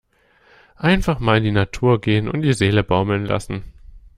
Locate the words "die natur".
1.43-2.01